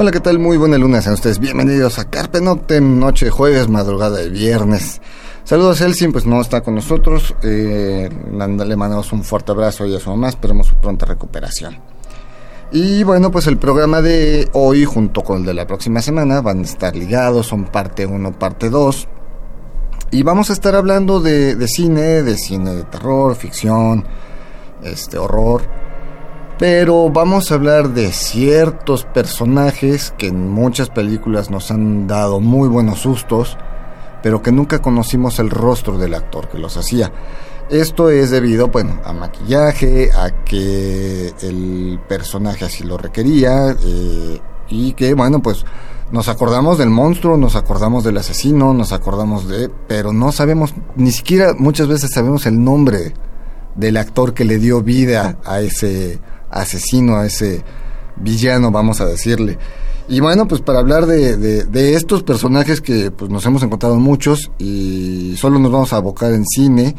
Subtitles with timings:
[0.00, 0.38] Hola, ¿qué tal?
[0.38, 5.00] Muy buena luna, sean ustedes bienvenidos a Carpe Noctem, noche jueves, madrugada de viernes.
[5.42, 9.96] Saludos a Elsin, pues no está con nosotros, eh, le mandamos un fuerte abrazo y
[9.96, 11.78] a su mamá, esperemos su pronta recuperación.
[12.70, 16.60] Y bueno, pues el programa de hoy junto con el de la próxima semana van
[16.60, 19.08] a estar ligados, son parte 1, parte 2.
[20.12, 24.04] Y vamos a estar hablando de, de, cine, de cine de terror, ficción,
[24.80, 25.87] este horror.
[26.58, 32.68] Pero vamos a hablar de ciertos personajes que en muchas películas nos han dado muy
[32.68, 33.56] buenos sustos,
[34.24, 37.12] pero que nunca conocimos el rostro del actor que los hacía.
[37.70, 44.94] Esto es debido, bueno, a maquillaje, a que el personaje así lo requería eh, y
[44.94, 45.64] que, bueno, pues
[46.10, 49.70] nos acordamos del monstruo, nos acordamos del asesino, nos acordamos de...
[49.86, 53.12] pero no sabemos, ni siquiera muchas veces sabemos el nombre
[53.76, 56.18] del actor que le dio vida a ese
[56.50, 57.64] asesino, a ese
[58.16, 59.58] villano, vamos a decirle.
[60.08, 64.50] Y bueno, pues para hablar de, de, estos personajes que pues nos hemos encontrado muchos
[64.58, 66.94] y solo nos vamos a abocar en cine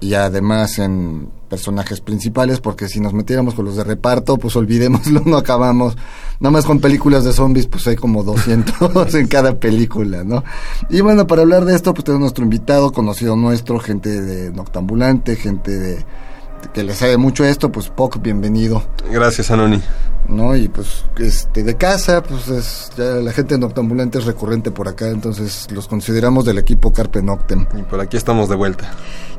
[0.00, 5.22] y además en personajes principales, porque si nos metiéramos con los de reparto, pues olvidémoslo,
[5.24, 5.96] no acabamos.
[6.40, 10.42] Nada más con películas de zombies, pues hay como 200 en cada película, ¿no?
[10.90, 15.36] Y bueno, para hablar de esto, pues tenemos nuestro invitado, conocido nuestro, gente de Noctambulante,
[15.36, 16.04] gente de
[16.72, 18.82] que le sabe mucho esto, pues Poc, bienvenido.
[19.10, 19.80] Gracias, Anoni.
[20.28, 20.54] ¿No?
[20.54, 25.08] Y pues este de casa, pues es, ya la gente Noctambulante es recurrente por acá,
[25.08, 27.66] entonces los consideramos del equipo Carpe Noctem.
[27.78, 28.90] Y por aquí estamos de vuelta.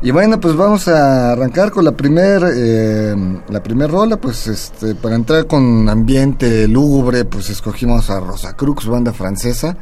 [0.02, 3.16] Y bueno, pues vamos a arrancar con la primer eh,
[3.50, 8.88] la primer rola, pues este para entrar con ambiente lúgubre, pues escogimos a Rosa Crux,
[8.88, 9.78] banda francesa.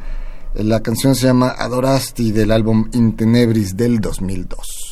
[0.54, 4.87] La canción se llama Adorasti del álbum Intenebris del 2002.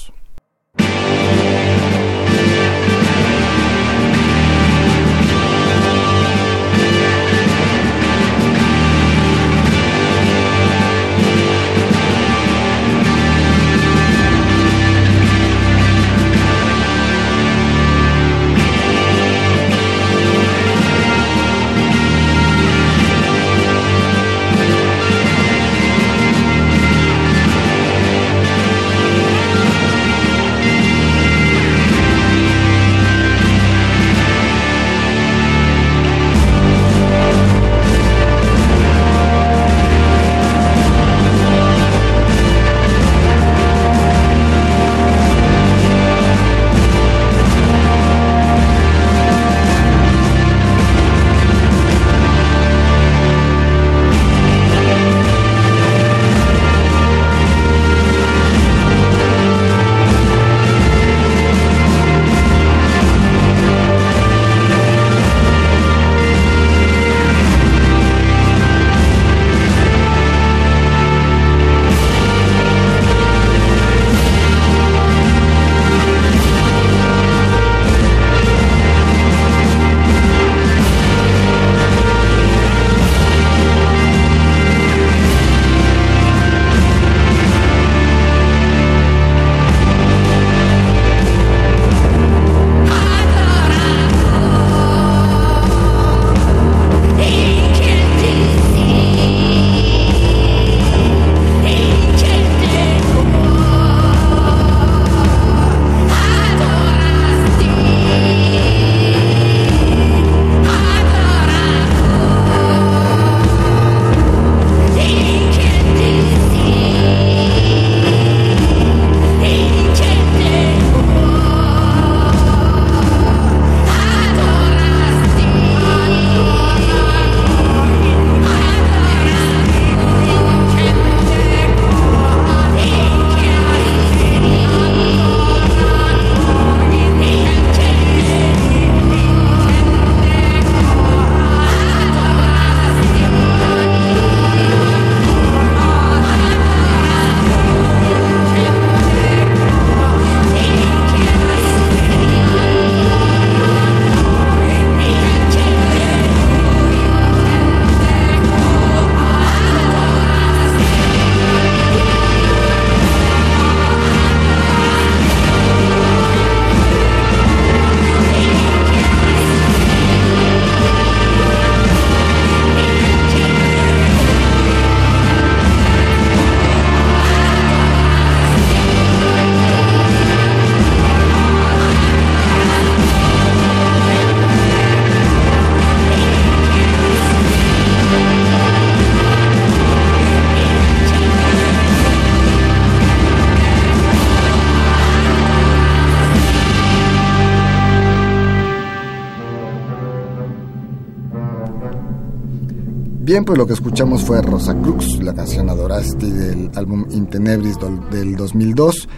[203.26, 207.76] Bien, pues lo que escuchamos fue Rosa Crux, la canción Adorasti del álbum Intenebris
[208.08, 209.08] del 2002.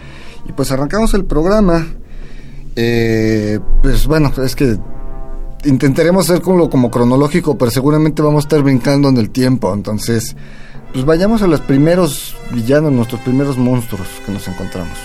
[0.49, 1.85] Y pues arrancamos el programa.
[2.75, 4.79] Eh, pues bueno, es que
[5.63, 9.71] intentaremos ser como, como cronológico, pero seguramente vamos a estar brincando en el tiempo.
[9.71, 10.35] Entonces,
[10.91, 14.97] pues vayamos a los primeros villanos, nuestros primeros monstruos que nos encontramos.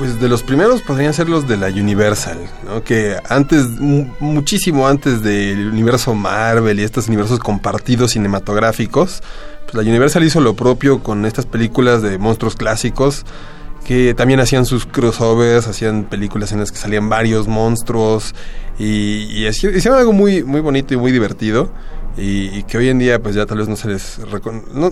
[0.00, 2.82] Pues de los primeros podrían ser los de la Universal, ¿no?
[2.82, 9.22] que antes, muchísimo antes del universo Marvel y estos universos compartidos cinematográficos,
[9.64, 13.26] pues la Universal hizo lo propio con estas películas de monstruos clásicos
[13.84, 18.34] que también hacían sus crossovers, hacían películas en las que salían varios monstruos
[18.78, 19.46] y, y
[19.86, 21.74] algo muy, muy bonito y muy divertido
[22.16, 24.18] y, que hoy en día pues ya tal vez no se les...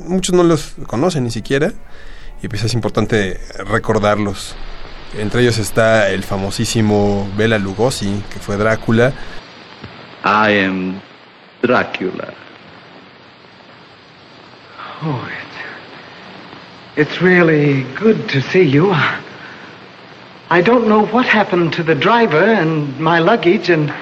[0.06, 1.72] muchos no los conocen ni siquiera
[2.42, 4.54] y pues es importante recordarlos.
[5.16, 9.12] Entre ellos está el famosísimo Bela Lugosi, que fue Drácula.
[10.24, 11.00] I am
[11.62, 12.34] Dracula.
[15.02, 15.28] Oh,
[16.96, 18.92] it's, it's really good to see you.
[20.50, 23.92] I don't know what happened to the driver and my luggage and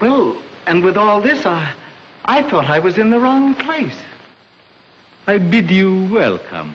[0.00, 1.74] well, and with all this I
[2.24, 3.98] I thought I was in the wrong place.
[5.26, 6.74] I bid you welcome.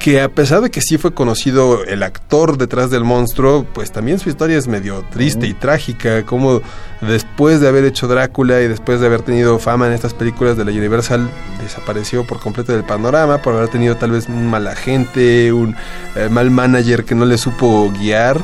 [0.00, 4.18] Que a pesar de que sí fue conocido el actor detrás del monstruo, pues también
[4.18, 6.62] su historia es medio triste y trágica, como
[7.02, 10.64] después de haber hecho Drácula y después de haber tenido fama en estas películas de
[10.64, 11.30] la Universal,
[11.62, 15.76] desapareció por completo del panorama, por haber tenido tal vez un mal agente, un
[16.16, 18.38] eh, mal manager que no le supo guiar.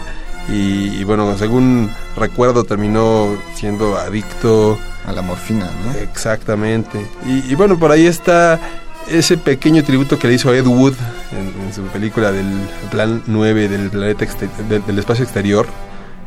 [0.48, 5.98] Y, bueno, según recuerdo, terminó siendo adicto a la morfina, ¿no?
[5.98, 7.04] Exactamente.
[7.26, 8.60] Y, y bueno, por ahí está
[9.08, 10.94] ese pequeño tributo que le hizo Ed Wood
[11.32, 12.46] en, su película del
[12.90, 14.26] Plan 9 del planeta
[14.68, 15.66] del, espacio exterior,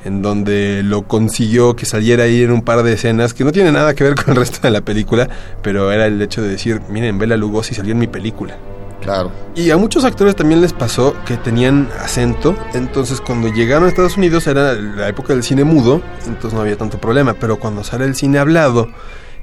[0.05, 3.71] en donde lo consiguió que saliera ahí en un par de escenas que no tiene
[3.71, 5.29] nada que ver con el resto de la película,
[5.61, 8.57] pero era el hecho de decir, miren, Bela Lugosi salió en mi película.
[9.01, 9.31] Claro.
[9.55, 14.17] Y a muchos actores también les pasó que tenían acento, entonces cuando llegaron a Estados
[14.17, 18.05] Unidos era la época del cine mudo, entonces no había tanto problema, pero cuando sale
[18.05, 18.89] el cine hablado,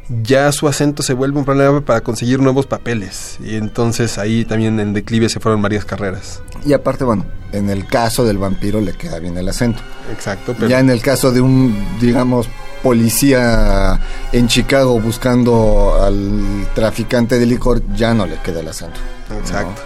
[0.09, 3.39] ya su acento se vuelve un problema para conseguir nuevos papeles.
[3.43, 6.43] Y entonces ahí también en declive se fueron varias carreras.
[6.65, 9.83] Y aparte, bueno, en el caso del vampiro le queda bien el acento.
[10.13, 10.55] Exacto.
[10.57, 10.69] Pero...
[10.69, 12.49] Ya en el caso de un, digamos,
[12.83, 14.01] policía
[14.33, 19.01] en Chicago buscando al traficante de licor, ya no le queda el acento.
[19.41, 19.83] Exacto.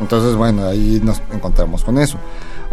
[0.00, 2.18] Entonces, bueno, ahí nos encontramos con eso.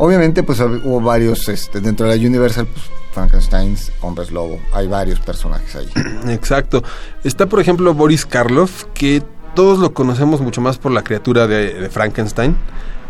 [0.04, 4.60] Obviamente, pues hubo varios, este, dentro de la Universal, pues Frankenstein, Hombres Lobo.
[4.74, 5.88] Hay varios personajes ahí.
[6.34, 6.82] Exacto.
[7.24, 9.22] Está, por ejemplo, Boris Karloff, que
[9.54, 12.56] todos lo conocemos mucho más por la criatura de, Frankenstein,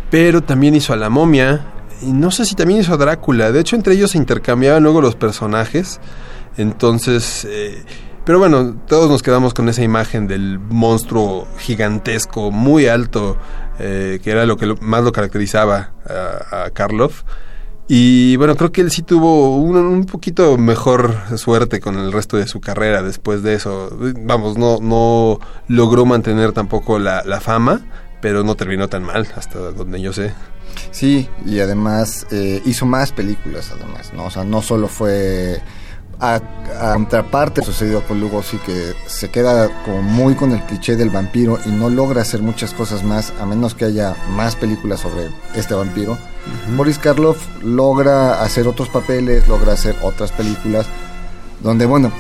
[0.10, 1.66] pero también hizo a la momia,
[2.02, 3.54] y no sé si también hizo a Drácula.
[3.54, 6.02] De hecho, entre ellos se intercambiaban luego los personajes.
[6.58, 7.86] Entonces, eh,
[8.26, 13.38] pero bueno, todos nos quedamos con esa imagen del monstruo gigantesco, muy alto,
[13.80, 17.24] eh, que era lo que más lo caracterizaba a, Karloff.
[17.88, 22.48] Y bueno, creo que él sí tuvo un, poquito mejor suerte con el resto de
[22.48, 23.90] su carrera después de eso.
[24.20, 27.82] Vamos, no, no logró mantener tampoco la, fama,
[28.22, 30.32] pero no terminó tan mal, hasta donde yo sé.
[30.92, 34.26] Sí, y además eh, hizo más películas, además, ¿no?
[34.26, 35.62] O sea, no solo fue
[36.22, 36.40] a,
[36.94, 41.70] contraparte sucedió con Lugosi que se queda como muy con el cliché del vampiro y
[41.70, 46.18] no logra hacer muchas cosas más a menos que haya más películas sobre este vampiro.
[46.78, 50.86] Boris Karloff logra hacer otros papeles, logra hacer otras películas
[51.60, 52.12] donde bueno,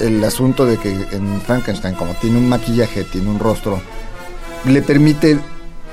[0.00, 3.80] el asunto de que en Frankenstein como tiene un maquillaje, tiene un rostro,
[4.64, 5.38] le permite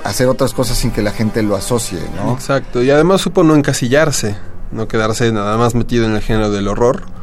[0.02, 2.32] hacer otras cosas sin que la gente lo asocie, ¿no?
[2.32, 4.36] Exacto, y además supo no encasillarse,
[4.72, 7.14] no quedarse nada más metido en el género del horror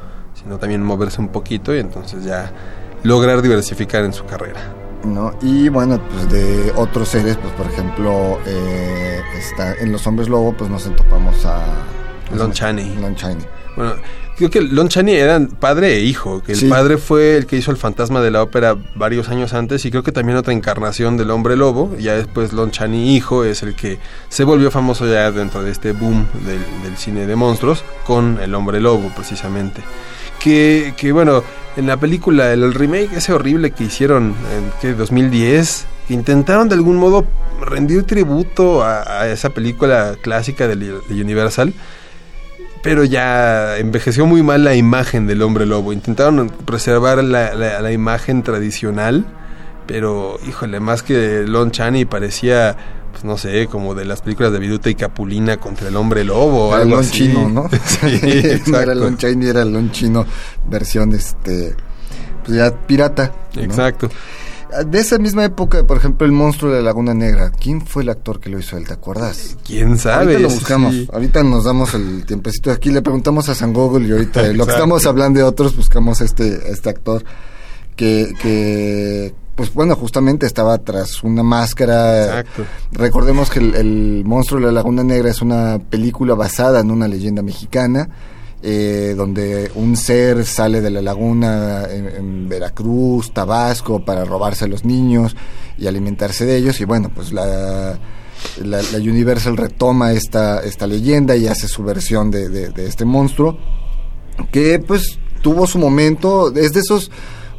[0.44, 2.52] sino también moverse un poquito y entonces ya
[3.04, 4.62] lograr diversificar en su carrera.
[5.04, 5.34] ¿no?
[5.42, 10.54] Y bueno, pues de otros seres, pues por ejemplo, eh, está, en Los Hombres Lobo,
[10.54, 11.64] pues nos entopamos a...
[12.36, 12.96] Lon Chaney.
[12.96, 13.46] Lon Chaney.
[13.76, 13.96] Bueno,
[14.50, 17.72] creo que Lon Chaney eran padre e hijo, que el padre fue el que hizo
[17.72, 21.30] el fantasma de la ópera varios años antes y creo que también otra encarnación del
[21.32, 25.32] hombre lobo, y ya después Lon Chaney hijo es el que se volvió famoso ya
[25.32, 29.82] dentro de este boom del, del cine de monstruos con el hombre lobo precisamente.
[30.40, 31.44] Que, que bueno,
[31.78, 36.76] en la película, el, remake ese horrible que hicieron en ¿qué, 2010, que intentaron de
[36.76, 37.28] algún modo
[37.62, 41.74] rendir tributo a, esa película clásica de, Universal,
[42.84, 45.94] pero ya envejeció muy mal la imagen del hombre lobo.
[45.94, 49.26] Intentaron preservar la, la- la imagen tradicional,
[49.88, 52.76] pero híjole, más que Lon Chaney parecía,
[53.12, 56.70] pues no sé, como de las películas de Viruta y Capulina contra el hombre lobo
[56.74, 57.12] Era algo lon así.
[57.12, 57.70] chino, ¿no?
[57.86, 58.94] sí, no era exacto.
[58.96, 60.26] lon Chinese, era lon chino,
[60.70, 61.76] versión este,
[62.46, 63.32] pues ya pirata.
[63.56, 63.62] ¿no?
[64.86, 67.52] De esa misma época, por ejemplo, el monstruo de la Laguna Negra.
[67.52, 68.88] ¿Quién fue el actor que lo hizo él?
[68.88, 69.58] ¿Te acuerdas?
[69.66, 70.34] ¿Quién sabe?
[70.34, 70.94] Ahorita lo buscamos.
[70.94, 71.10] sí.
[71.12, 72.90] Ahorita nos damos el tiempecito aquí.
[72.90, 76.26] Le preguntamos a San Google y ahorita lo que estamos hablando de otros, buscamos a
[76.26, 77.24] este, a este actor
[77.96, 82.40] que, que, pues bueno, justamente estaba tras una máscara.
[82.40, 82.64] Exacto.
[82.94, 87.08] Recordemos que el, el monstruo de la Laguna Negra es una película basada en una
[87.08, 88.10] leyenda mexicana.
[88.64, 94.86] Eh, donde un ser sale de la laguna en, Veracruz, Tabasco, para robarse a los
[94.86, 95.36] niños
[95.78, 96.80] y alimentarse de ellos.
[96.82, 97.98] Y bueno, pues la,
[98.64, 103.06] la, la Universal retoma esta, esta leyenda y hace su versión de, de- de este
[103.06, 103.58] monstruo,
[104.52, 107.10] que pues tuvo su momento, es de esos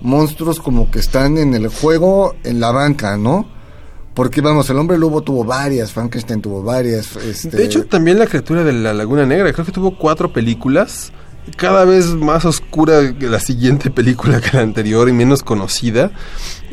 [0.03, 3.47] monstruos como que están en el juego, en la banca, ¿no?
[4.15, 7.17] Porque vamos, el hombre lobo tuvo varias, Frankenstein tuvo varias.
[7.17, 11.13] Este, De hecho, también la criatura de la Laguna Negra, creo que tuvo cuatro películas,
[11.57, 16.11] cada vez más oscura la siguiente película que la anterior y menos conocida.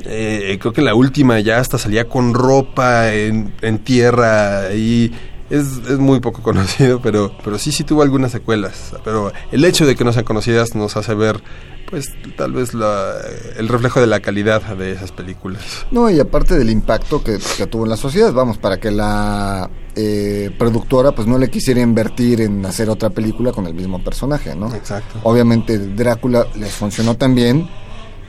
[0.06, 5.12] Eh, creo que la última ya hasta salía con ropa en tierra y
[5.50, 8.94] es, es muy poco conocido, pero, pero sí, sí tuvo algunas secuelas.
[9.04, 11.42] Pero el hecho de que no sean conocidas nos hace ver,
[11.90, 13.16] pues, tal vez la-
[13.58, 15.64] el reflejo de la calidad de esas películas.
[15.92, 19.70] No, y aparte del impacto que, que tuvo en la sociedad, vamos, para que la
[19.96, 24.56] eh, productora pues no le quisiera invertir en hacer otra película con el mismo personaje,
[24.56, 24.74] ¿no?
[24.74, 25.20] Exacto.
[25.24, 27.68] Obviamente Drácula les funcionó tan bien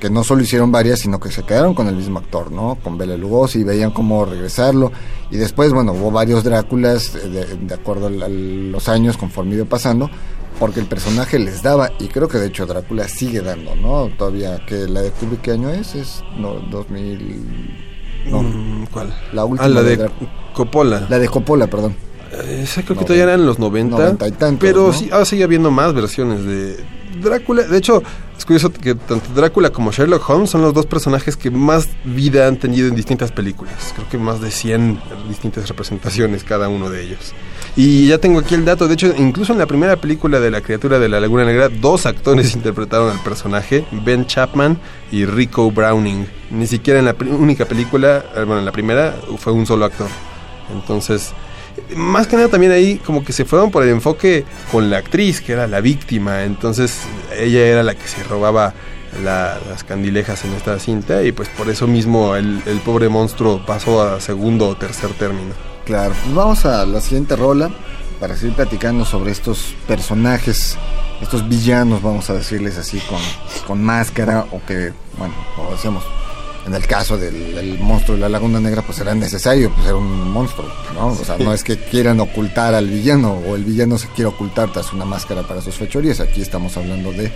[0.00, 2.76] que no solo hicieron varias, sino que se quedaron con el mismo actor, ¿no?
[2.83, 4.90] Con Bela Lugosi y veían cómo regresarlo.
[5.30, 9.64] Y después, bueno, hubo varios Dráculas eh, de, de acuerdo a los años conforme iba
[9.66, 10.11] pasando,
[10.59, 14.09] porque el personaje les daba, y creo que de hecho Drácula sigue dando, ¿no?
[14.19, 15.95] Todavía, que la de Kubrick, ¿qué año es?
[15.95, 17.87] Es no, 2000...
[18.26, 19.14] No, Mm, ¿Cuál?
[19.33, 20.11] La última Ah, la de
[20.54, 21.07] Coppola.
[21.09, 21.95] la de Coppola, perdón.
[22.49, 23.97] Esa creo que todavía eran los 90.
[23.97, 24.92] noventa y tantos, pero ¿no?
[24.92, 26.76] sí, ahora sigue habiendo más versiones de
[27.23, 27.62] Drácula.
[27.62, 28.02] De hecho,
[28.40, 32.49] es curioso que tanto Drácula como Sherlock Holmes son los dos personajes que más vida
[32.49, 33.92] han tenido en distintas películas.
[33.94, 37.35] Creo que más de 100 distintas representaciones cada uno de ellos.
[37.76, 38.88] Y ya tengo aquí el dato.
[38.88, 42.06] De hecho, incluso en la primera película de La criatura de la Laguna Negra, dos
[42.06, 44.78] actores interpretaron al personaje, Ben Chapman
[45.12, 46.26] y Rico Browning.
[46.50, 50.09] Ni siquiera en la única película, eh, bueno, en la primera fue un solo actor.
[50.73, 51.35] Entonces,
[51.97, 55.41] más que nada también ahí como que se fueron por el enfoque con la actriz,
[55.41, 56.45] que era la víctima.
[56.45, 57.00] Entonces,
[57.37, 58.75] ella era la que se robaba
[59.25, 64.03] la- las candilejas en esta cinta y pues por eso mismo el, pobre monstruo pasó
[64.03, 65.53] a segundo o tercer término.
[65.85, 67.71] Claro, pues vamos a la siguiente rola
[68.21, 70.77] para seguir platicando sobre estos personajes,
[71.21, 73.19] estos villanos, vamos a decirles así, con,
[73.67, 76.05] con máscara o que, bueno, como decíamos,
[76.67, 79.97] en el caso del, del monstruo de la Laguna Negra, pues era necesario, pues era
[79.97, 81.09] un monstruo, ¿no?
[81.09, 84.73] O sea, no es que quieran ocultar al villano o el villano se quiere ocultar
[84.73, 87.33] tras una máscara para sus fechorías, aquí estamos hablando de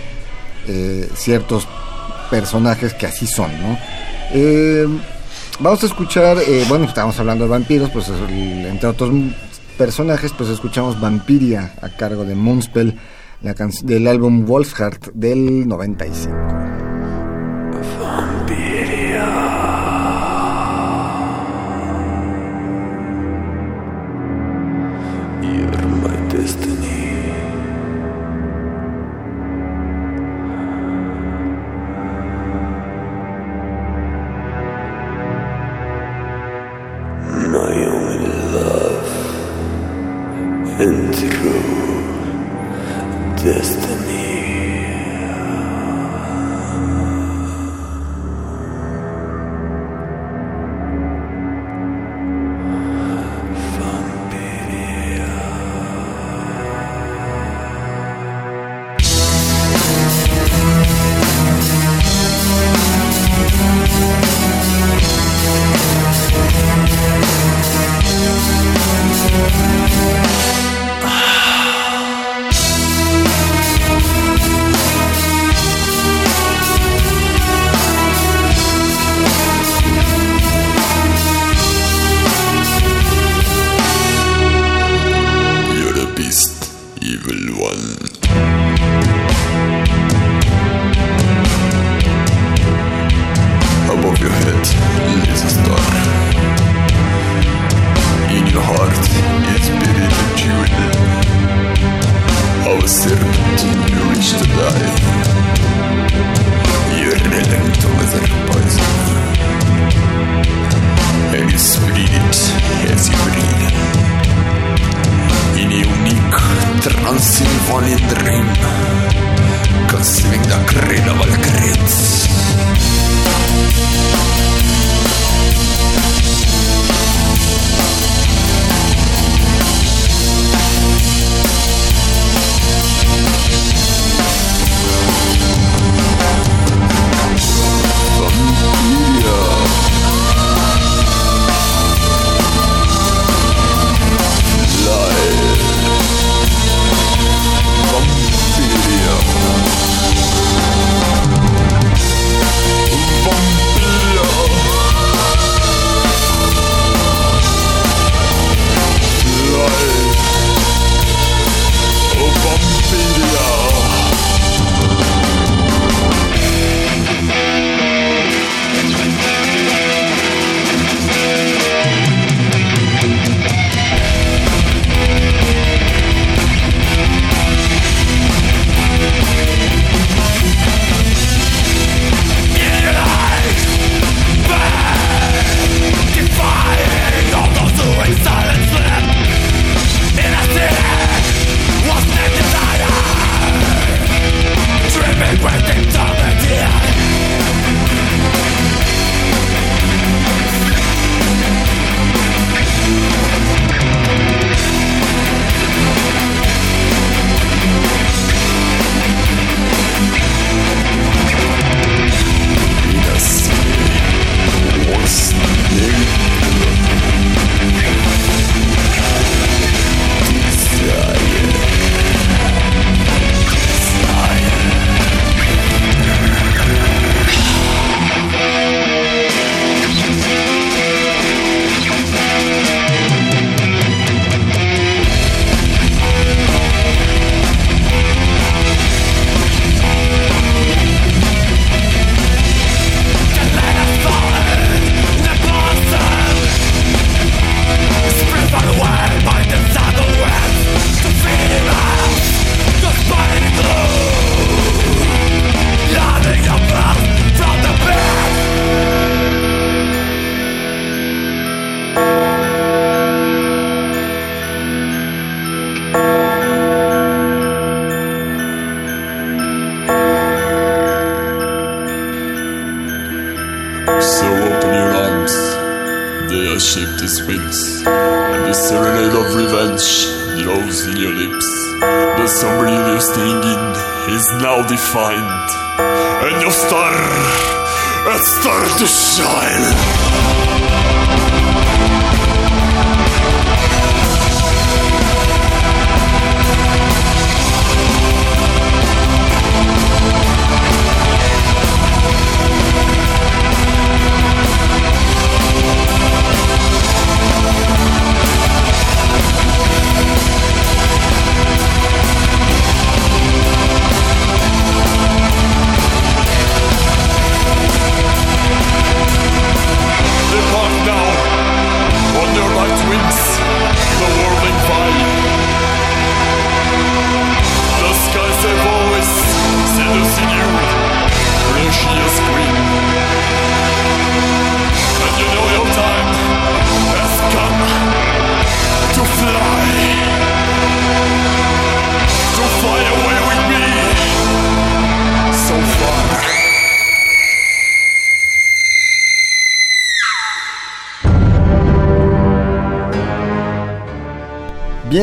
[0.67, 1.67] eh, ciertos
[2.29, 3.77] personajes que así son, ¿no?
[4.31, 4.87] Eh,
[5.59, 9.11] vamos a escuchar, eh, bueno, estamos hablando de vampiros, pues el- entre otros
[9.77, 12.97] personajes, pues escuchamos Vampiria a cargo de Moonspell,
[13.41, 13.53] la
[13.83, 16.35] del álbum Wolfheart del 95.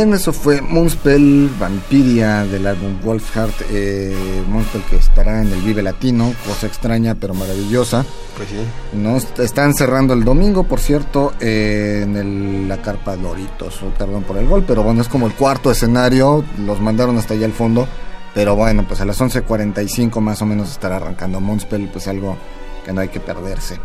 [0.04, 3.54] Bien, eso fue Moonspell Vampiria del álbum Wolfheart.
[3.70, 8.04] Eh, Moonspell que estará en el Vive Latino, cosa extraña pero maravillosa.
[8.36, 8.56] Pues sí.
[8.94, 13.78] No, est- están cerrando el domingo, por cierto, eh, en el- la carpa Doritos.
[13.96, 16.44] Perdón por el gol, pero bueno, es como el cuarto escenario.
[16.66, 17.86] Los mandaron hasta allá al fondo.
[18.34, 22.36] Pero bueno, pues a las 11.45 más o menos estará arrancando Moonspell, pues algo
[22.84, 23.78] que no hay que perderse.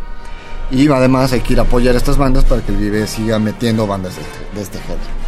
[0.72, 3.38] Y además hay que ir a apoyar a estas bandas para que el Vive siga
[3.38, 5.27] metiendo bandas de este, de este género.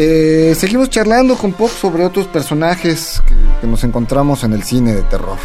[0.00, 3.20] Eh, seguimos charlando con Pop sobre otros personajes
[3.60, 5.38] que, nos encontramos en el cine de terror.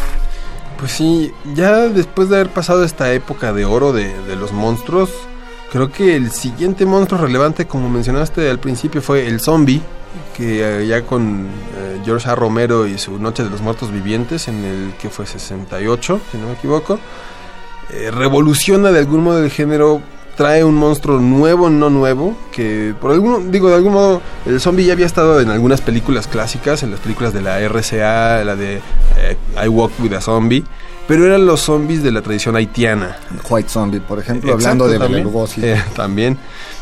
[0.78, 5.10] Pues sí, ya después de haber pasado esta época de oro de, los monstruos,
[5.72, 9.82] creo que el siguiente monstruo relevante, como mencionaste al principio, fue el zombie.
[10.36, 12.36] que eh, ya con eh, George A.
[12.36, 16.46] Romero y su Noche de los Muertos Vivientes, en el que fue 68, si no
[16.46, 17.00] me equivoco,
[18.12, 20.00] revoluciona de algún modo el género,
[20.36, 24.84] trae un monstruo nuevo, no nuevo, que por algún, digo, de algún modo, el zombie
[24.84, 28.80] ya había estado en algunas películas clásicas, en las películas de la RCA, la de
[29.16, 30.64] eh, I Walk with a Zombie,
[31.06, 33.16] pero eran los zombies de la tradición haitiana.
[33.48, 35.24] White Zombie, por ejemplo, Exacto, hablando de también.
[35.24, 35.60] Lugosi.
[35.64, 36.38] Eh, también.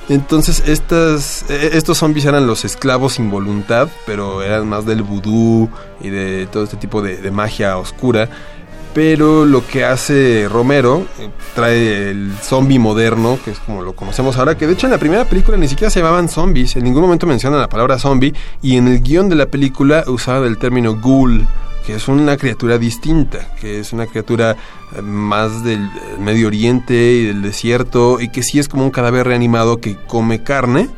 [0.08, 5.68] Entonces, estas, eh, estos zombies eran los esclavos sin voluntad, pero eran más del vudú
[6.00, 8.28] y de todo este tipo de, de magia oscura.
[8.94, 14.36] Pero lo que hace Romero eh, trae el zombie moderno, que es como lo conocemos
[14.36, 17.02] ahora, que de hecho en la primera película ni siquiera se llamaban zombies, en ningún
[17.02, 20.94] momento mencionan la palabra zombie, y en el guion de la película usaban el término
[21.00, 21.46] ghoul,
[21.86, 24.56] que es una criatura distinta, que es una criatura
[24.94, 28.90] eh, más del eh, Medio Oriente y del desierto, y que sí es como un
[28.90, 30.90] cadáver reanimado que come carne,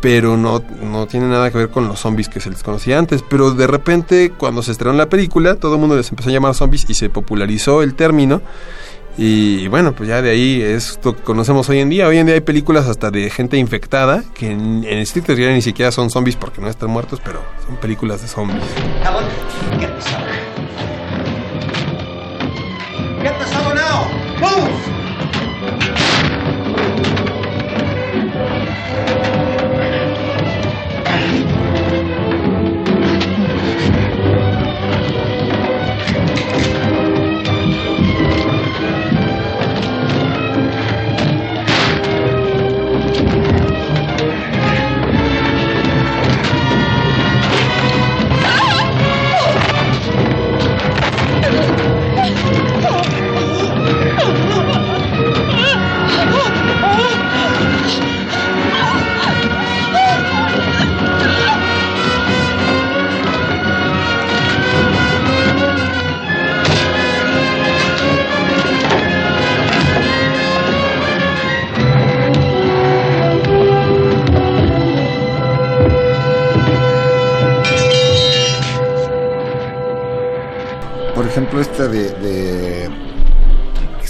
[0.00, 3.22] pero no, no tiene nada que ver con los zombies que se les conocía antes.
[3.22, 6.54] Pero de repente, cuando se estrenó la película, todo el mundo les empezó a llamar
[6.54, 8.42] zombies y se popularizó el término.
[9.18, 12.06] Y bueno, pues ya de ahí es lo que conocemos hoy en día.
[12.06, 15.90] Hoy en día hay películas hasta de gente infectada que en, en estricto ni siquiera
[15.90, 18.62] son zombies porque no están muertos, pero son películas de zombies.
[23.22, 24.95] Get the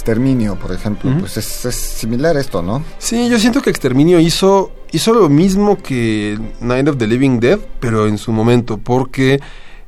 [0.07, 2.81] Exterminio, por ejemplo, pues es, es similar a esto, ¿no?
[2.97, 7.59] Sí, yo siento que Exterminio hizo, hizo lo mismo que Night of the Living Dead,
[7.81, 9.41] pero en su momento, porque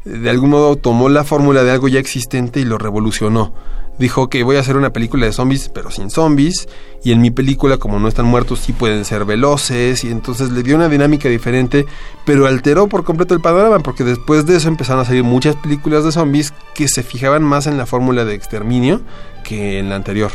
[0.03, 3.53] de algún modo tomó la fórmula de algo ya existente y lo revolucionó.
[3.99, 6.67] Dijo que voy a hacer una película de zombies, pero sin zombies,
[7.03, 10.63] y en mi película, como no están muertos, sí pueden ser veloces, y entonces le
[10.63, 11.85] dio una dinámica diferente,
[12.25, 16.03] pero alteró por completo el panorama, porque después de eso empezaron a salir muchas películas
[16.03, 19.01] de zombies que se fijaban más en la fórmula de exterminio
[19.43, 20.31] que en la anterior.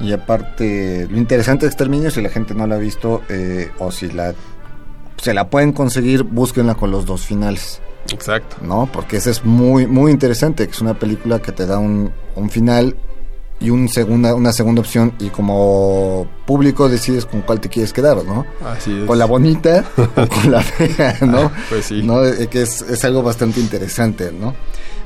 [0.00, 3.92] Y aparte, lo interesante de Exterminio, si la gente no la ha visto, eh, o
[3.92, 4.34] si la
[5.20, 7.80] se la pueden conseguir, búsquenla con los dos finales,
[8.12, 8.56] Exacto.
[8.62, 8.88] ¿no?
[8.92, 12.50] Porque ese es muy, muy interesante, que es una película que te da un, un
[12.50, 12.96] final
[13.60, 18.24] y un segunda, una segunda opción, y como público decides con cuál te quieres quedar,
[18.24, 18.46] ¿no?
[18.64, 19.04] Así es.
[19.04, 21.52] Con la bonita o con la fea, ¿no?
[21.68, 22.02] Pues sí.
[22.02, 22.24] ¿No?
[22.24, 24.54] Eh, Que es, es algo bastante interesante, ¿no?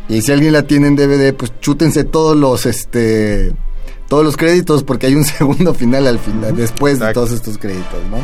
[0.08, 3.52] Y si alguien la tiene en DVD, pues chútense todos los, este,
[4.08, 8.04] todos los créditos, porque hay un segundo final al final, después de todos estos créditos,
[8.10, 8.18] ¿no?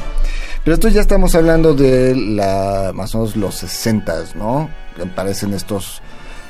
[0.64, 4.68] Pero esto ya estamos hablando de la, más o menos los 60, ¿no?
[5.02, 6.02] Aparecen estos,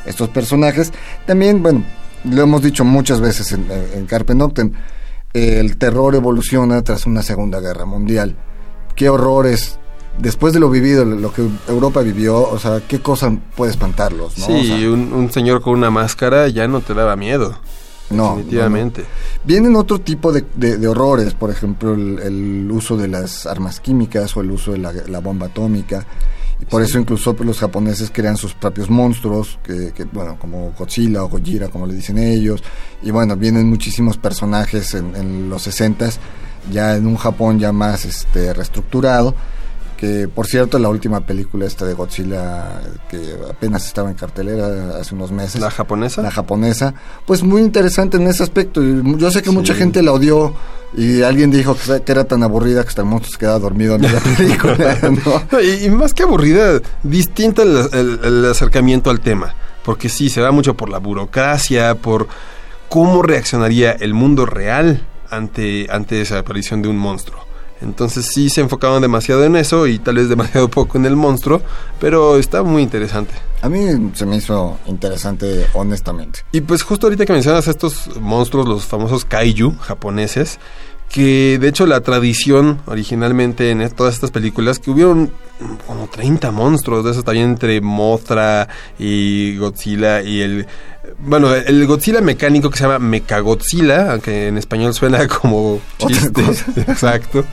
[0.04, 0.92] estos personajes.
[1.26, 1.84] También, bueno,
[2.24, 4.72] lo hemos dicho muchas veces en, en Carpe Noctem,
[5.32, 8.34] el terror evoluciona tras una Segunda Guerra Mundial.
[8.96, 9.78] Qué horrores,
[10.18, 14.46] después de lo vivido, lo que Europa vivió, o sea, qué cosa puede espantarlos, ¿no?
[14.46, 17.56] Sí, O sea, un, un señor con una máscara ya no te daba miedo.
[18.10, 19.02] No, definitivamente.
[19.02, 19.40] no, no.
[19.44, 23.80] Vienen otro tipo de, de- de horrores, por ejemplo, el, el uso de las armas
[23.80, 26.04] químicas o el uso de la, la bomba atómica.
[26.60, 30.72] Y por eso incluso pues, los japoneses crean sus propios monstruos, que, que, bueno, como
[30.78, 32.62] Godzilla o Gojira, como le dicen ellos.
[33.02, 36.10] Y bueno, vienen muchísimos personajes en, en los 60
[36.70, 39.34] ya en un Japón ya más este reestructurado.
[40.00, 45.14] Que por cierto, la última película esta de Godzilla, que apenas estaba en cartelera hace
[45.14, 46.22] unos meses ¿La japonesa?
[46.22, 46.94] la japonesa,
[47.26, 48.80] pues muy interesante en ese aspecto.
[48.82, 50.54] Yo sé que mucha gente la odió
[50.96, 54.02] y alguien dijo que, era tan aburrida que hasta el monstruo se quedaba dormido en
[54.02, 54.96] la película,
[55.62, 59.54] y, y más que aburrida, distinta el, el- el acercamiento al tema.
[59.84, 62.26] Porque sí, se va mucho por la burocracia, por
[62.88, 67.44] cómo reaccionaría el mundo real ante, ante esa aparición de un monstruo.
[67.82, 71.62] Entonces sí se enfocaban demasiado en eso y tal vez demasiado poco en el monstruo,
[71.98, 73.34] pero está muy interesante.
[73.62, 76.40] A mí se me hizo interesante, honestamente.
[76.52, 80.58] Y pues justo ahorita que mencionas estos monstruos, los famosos kaiju japoneses,
[81.10, 85.30] que de hecho la tradición originalmente en todas estas películas, que hubieron
[85.86, 90.66] como 30 monstruos, de esos también entre Mothra y Godzilla y el...
[91.22, 96.42] Bueno, el Godzilla mecánico que se llama Mechagodzilla, aunque en español suena como chiste.
[96.80, 97.44] Exacto.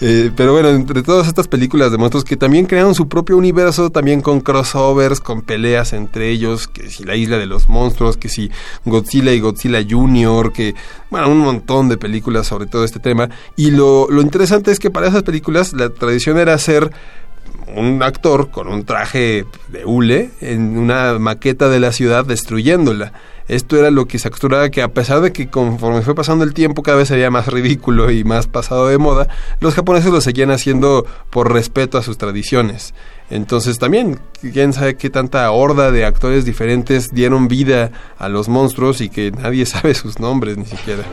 [0.00, 3.90] Eh, pero bueno, entre todas estas películas de monstruos que también crearon su propio universo,
[3.90, 8.28] también con crossovers, con peleas entre ellos, que si la isla de los monstruos, que
[8.28, 8.50] si
[8.84, 10.76] Godzilla y Godzilla Junior, que,
[11.10, 13.28] bueno, un montón de películas sobre todo este tema.
[13.56, 16.92] Y lo, lo interesante es que para esas películas la tradición era hacer
[17.74, 23.12] un actor con un traje de hule en una maqueta de la ciudad destruyéndola.
[23.48, 26.52] Esto era lo que se acostumbraba que a pesar de que conforme fue pasando el
[26.52, 29.28] tiempo cada vez sería más ridículo y más pasado de moda,
[29.60, 32.92] los japoneses lo seguían haciendo por respeto a sus tradiciones.
[33.30, 39.00] Entonces también, quién sabe qué tanta horda de actores diferentes dieron vida a los monstruos
[39.00, 41.04] y que nadie sabe sus nombres ni siquiera.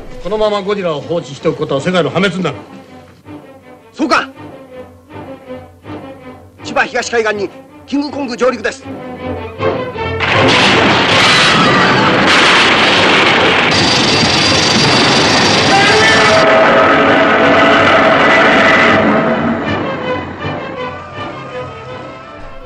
[6.65, 7.49] 千葉東海岸に
[7.87, 8.85] キングコング上陸です。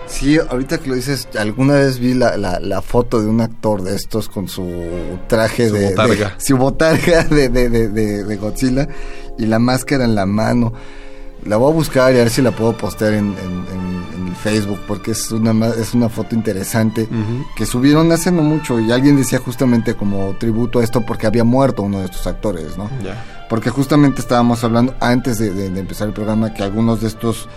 [0.07, 3.83] Sí, ahorita que lo dices, alguna vez vi la, la, la foto de un actor
[3.83, 4.65] de estos con su
[5.27, 6.29] traje Su de, botarga.
[6.31, 8.87] de- su botarga de, de, de, de- de Godzilla
[9.39, 10.73] y la máscara en la mano.
[11.48, 14.28] La voy a buscar y a ver si la puedo postear en, en- en- en
[14.28, 17.08] el Facebook porque es una es una foto interesante
[17.56, 21.44] que subieron hace no mucho y alguien decía justamente como tributo a esto porque había
[21.44, 22.90] muerto uno de estos actores, ¿no?
[23.04, 23.46] Ya.
[23.50, 27.48] Porque justamente estábamos hablando antes de, de- de empezar el programa que algunos de estos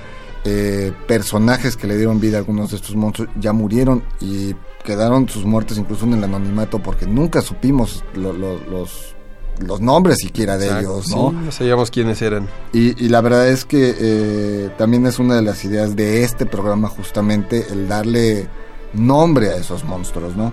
[0.44, 5.29] eh, personajes que le dieron vida a algunos de estos monstruos ya murieron y quedaron
[5.29, 9.14] sus muertes incluso en el anonimato porque nunca supimos lo- lo- los,
[9.60, 11.32] los nombres siquiera de Exacto, ellos, sí, ¿no?
[11.32, 12.48] no sabíamos quiénes eran.
[12.72, 16.46] Y, y la verdad es que eh, también es una de las ideas de este
[16.46, 18.48] programa justamente el darle
[18.92, 20.52] nombre a esos monstruos, ¿no?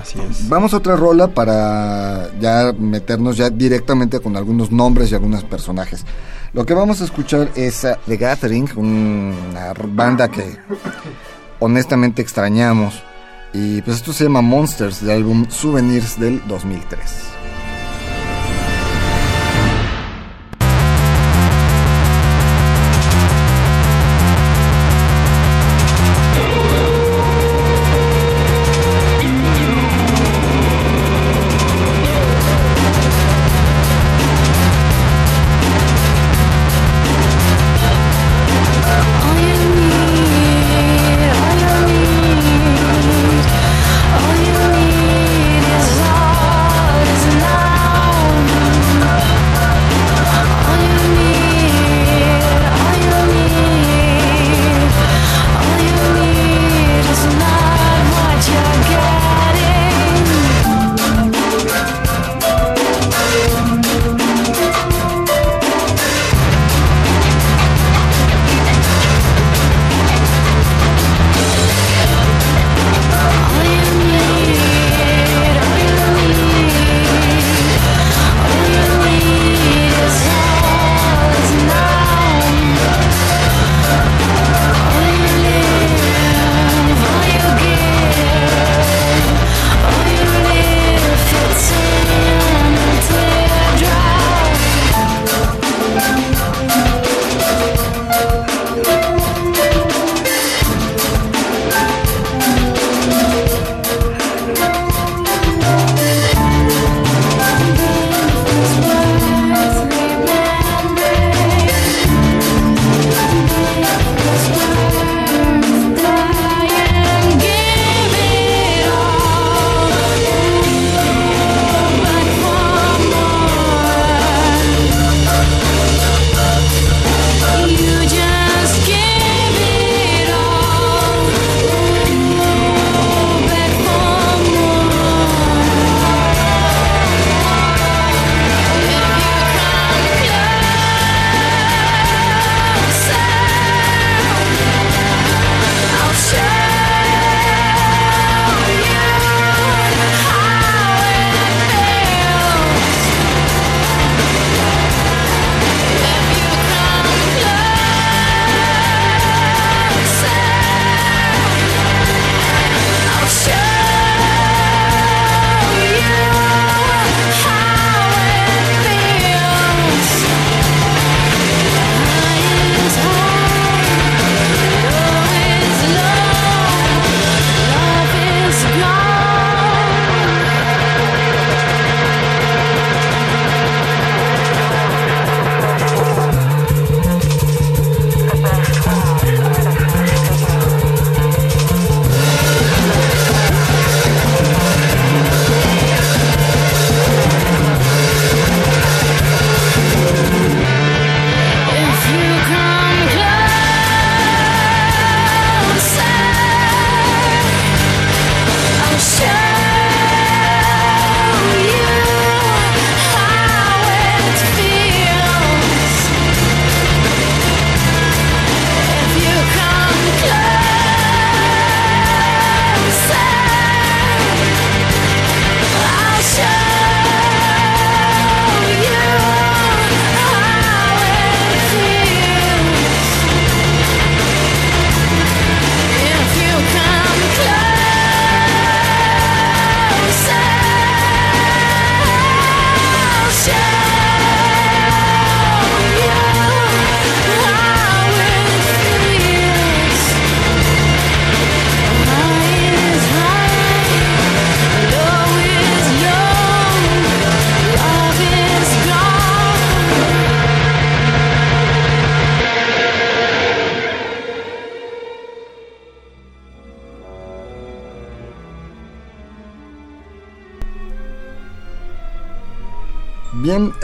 [0.00, 0.48] Así es.
[0.48, 6.04] Vamos a otra rola para ya meternos ya directamente con algunos nombres y algunos personajes.
[6.52, 10.56] Lo que vamos a escuchar es a The Gathering, una banda que
[11.58, 13.02] honestamente extrañamos.
[13.52, 17.33] Y pues esto se llama Monsters del álbum Souvenirs del 2003.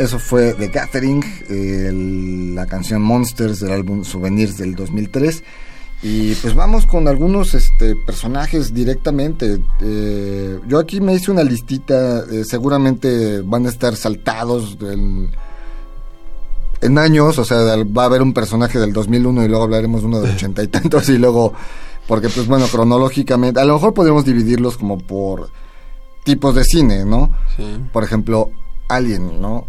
[0.00, 5.42] Eso fue The Gathering, el- la canción Monsters del álbum Souvenirs del 2003.
[6.02, 9.60] Y pues vamos con algunos este, personajes directamente.
[9.82, 14.78] Eh, yo aquí me hice una listita, eh, seguramente van a estar saltados
[16.80, 20.06] en años, o sea, va a haber un personaje del 2001 y luego hablaremos de
[20.06, 21.52] uno de ochenta y tantos y luego,
[22.06, 25.50] porque pues bueno, cronológicamente, a lo mejor podemos dividirlos como por
[26.24, 27.30] tipos de cine, ¿no?
[27.56, 27.64] Sí.
[27.92, 28.50] Por ejemplo,
[28.88, 29.66] Alien, ¿no?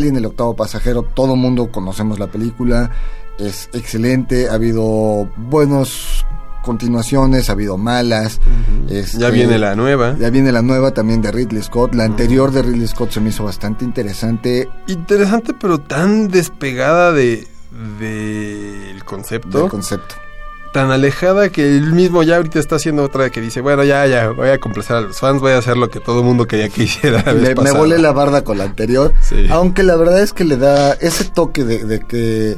[0.00, 2.90] Alien, el octavo pasajero, todo mundo conocemos la película,
[3.38, 6.24] es excelente, ha habido buenos
[6.62, 8.40] continuaciones, ha habido malas.
[8.88, 10.16] este, Ya viene la nueva.
[10.18, 11.94] Ya viene la nueva también de Ridley Scott.
[11.94, 17.46] La anterior de Ridley Scott se me hizo bastante interesante Interesante, pero tan despegada de
[17.98, 19.60] del concepto.
[19.60, 20.14] del concepto.
[20.72, 24.28] Tan alejada que él mismo ya ahorita está haciendo otra que dice, bueno, ya, ya,
[24.30, 26.68] voy a complacer a los fans, voy a hacer lo que todo el mundo quería
[26.68, 27.22] que hiciera.
[27.26, 27.78] la vez Le- me pasada".
[27.78, 29.12] volé la barda con la anterior.
[29.20, 29.46] Sí.
[29.50, 32.56] Aunque la verdad es que le da ese toque de, de que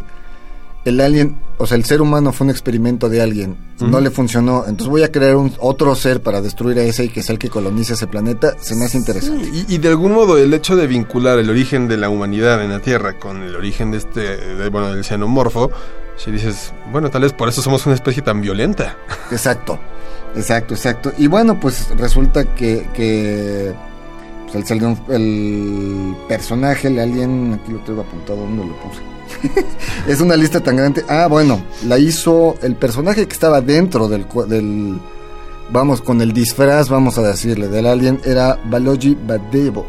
[0.84, 3.56] el alien, o sea, el ser humano fue un experimento de alguien.
[3.80, 4.64] No le funcionó.
[4.66, 7.38] Entonces voy a crear un otro ser para destruir a ese y que sea el
[7.38, 8.54] que colonice ese planeta.
[8.60, 9.48] Se me hace interesante.
[9.52, 12.70] Y, y de algún modo el hecho de vincular el origen de la humanidad en
[12.70, 15.70] la Tierra con el origen de este, de- bueno, del xenomorfo,
[16.16, 18.96] si dices, bueno, tal vez por eso somos una especie tan violenta.
[19.30, 19.78] Exacto,
[20.36, 21.12] exacto, exacto.
[21.18, 23.74] Y bueno, pues resulta que, que
[24.52, 29.00] pues, el, personaje, el alien, aquí lo tengo apuntado, ¿dónde lo puse?
[30.06, 31.04] es una lista tan grande.
[31.08, 35.00] Ah, bueno, la hizo el personaje que estaba dentro del, del
[35.70, 39.86] vamos, con el disfraz, vamos a decirle, del alien, era Baloji Badebo.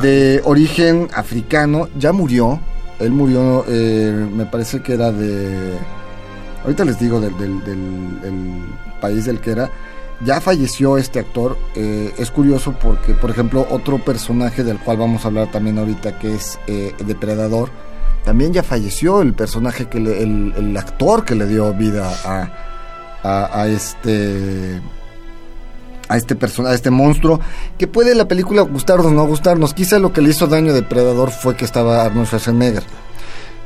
[0.00, 2.60] De origen africano, ya murió.
[3.00, 5.72] Él murió, eh, me parece que era de...
[6.62, 8.62] Ahorita les digo del, del- del- el
[9.00, 9.70] país del que era.
[10.22, 11.56] Ya falleció este actor.
[11.74, 16.18] eh, es curioso porque, por ejemplo, otro personaje del cual vamos a hablar también ahorita,
[16.18, 17.70] que es eh, Depredador,
[18.24, 22.50] también ya falleció el personaje que le- el, el actor que le dio vida a,
[23.22, 24.82] a, a este
[26.10, 27.40] a este persona, a este monstruo,
[27.78, 29.72] que puede la película gustarnos o no gustarnos.
[29.74, 32.82] Quizá lo que le hizo daño a Depredador fue que estaba Arnold Schwarzenegger.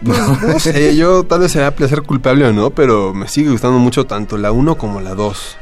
[0.03, 4.05] No sé, yo tal vez sea placer culpable o no, pero me sigue gustando mucho
[4.07, 5.57] tanto la 1 como la 2.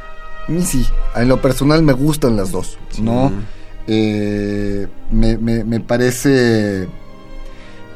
[0.49, 3.31] A mí sí, en lo personal me gustan las dos, ¿no?
[3.87, 6.89] Eh, me, me- me parece...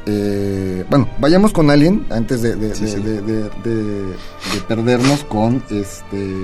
[0.06, 2.96] eh, bueno, vayamos con Alien antes de, de- Sí, de- sí.
[3.02, 6.34] de- de- de- de perdernos con este...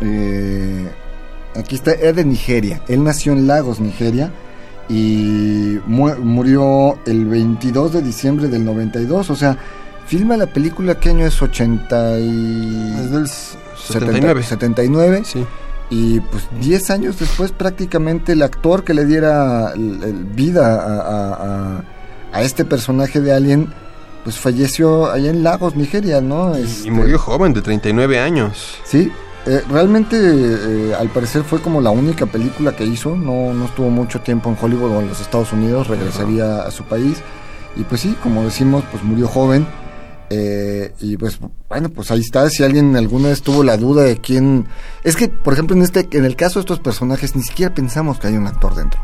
[0.00, 0.88] eh,
[1.54, 2.82] aquí está, es de Nigeria.
[2.88, 4.30] Él nació en Lagos, Nigeria.
[4.88, 9.30] Y mu- murió el 22 de diciembre del 92.
[9.30, 9.56] O sea,
[10.06, 11.40] filma la película, ¿qué año es?
[11.42, 12.94] 80 y...
[13.00, 14.42] Es del 79.
[14.42, 14.42] 79.
[14.44, 15.22] 79.
[15.24, 15.44] Sí.
[15.90, 21.34] Y pues 10 años después prácticamente el actor que le diera vida a, a-
[21.78, 21.84] a-
[22.32, 23.68] a este personaje de Alien,
[24.24, 26.58] pues falleció allá en Lagos, Nigeria, ¿no?
[26.58, 28.76] Y Este, murió joven, de 39 años.
[28.84, 29.10] Sí,
[29.46, 33.90] eh, realmente eh, al parecer fue como la única película que hizo, no, no estuvo
[33.90, 37.22] mucho tiempo en Hollywood o en los Estados Unidos, regresaría a su país.
[37.76, 39.66] Y pues sí, como decimos, pues murió joven.
[40.28, 41.38] Eh, y pues
[41.68, 42.48] bueno, pues ahí está.
[42.50, 44.66] Si alguien alguna vez tuvo la duda de quién.
[45.04, 48.18] Es que, por ejemplo, en este, en el caso de estos personajes, ni siquiera pensamos
[48.18, 49.00] que hay un actor dentro.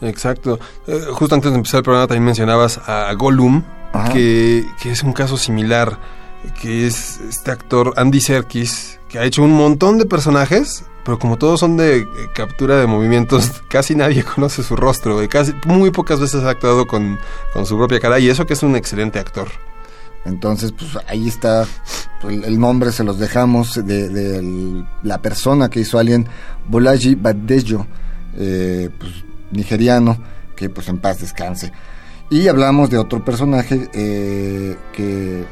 [0.00, 0.58] Exacto.
[0.88, 3.62] Eh, justo antes de empezar el programa también mencionabas a Gollum,
[4.12, 6.00] que, que es un caso similar,
[6.60, 11.36] que es este actor Andy Serkis, que ha hecho un montón de personajes, pero como
[11.36, 15.90] todos son de eh, captura de movimientos, casi nadie conoce su rostro, y casi muy
[15.90, 17.18] pocas veces ha actuado con,
[17.52, 19.48] con su propia cara, y eso que es un excelente actor.
[20.24, 21.66] Entonces, pues ahí está
[22.22, 26.26] pues, el, nombre, se los dejamos de, la persona que hizo Alien,
[26.68, 27.86] Bolaji Badejo,
[28.38, 29.12] eh, pues
[29.50, 30.16] nigeriano,
[30.56, 31.72] que pues en paz descanse.
[32.30, 35.44] Y hablamos de otro personaje eh, que,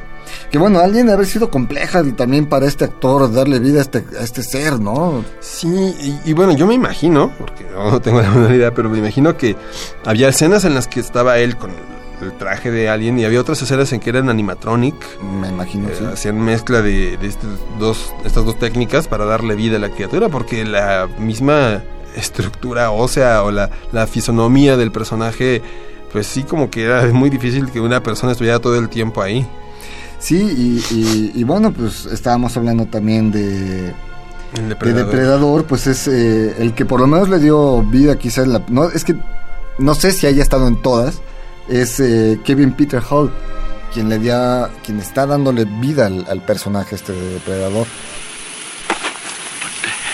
[0.50, 4.22] que bueno, Alien haber sido compleja también para este actor, darle vida a este, a
[4.22, 5.24] este ser, ¿no?
[5.40, 8.98] Sí, y, y bueno, yo me imagino, porque no tengo la menor idea, pero me
[8.98, 9.56] imagino que
[10.04, 11.76] había escenas en las que estaba él con el,
[12.38, 14.94] traje de alien y había otras escenas en que eran animatronic.
[15.22, 16.04] Me imagino, Eh, sí.
[16.04, 20.28] Hacían mezcla de, de estos dos, estas dos técnicas para darle vida a la criatura,
[20.28, 21.82] porque la misma
[22.14, 25.62] estructura ósea o la, la fisonomía del personaje
[26.12, 29.46] pues sí como que era muy difícil que una persona estuviera todo el tiempo ahí.
[30.20, 33.88] Sí, y, y- y bueno, pues estábamos hablando también de,
[34.54, 35.06] El de depredador.
[35.06, 38.84] Depredador, pues es eh, el que por lo menos le dio vida quizás, la, no,
[38.90, 39.16] es que
[39.78, 41.22] no sé si haya estado en todas,
[41.68, 43.32] es eh, Kevin Peter Hall,
[43.94, 47.86] quien le dio, quien está dándole vida al, al personaje este de Depredador.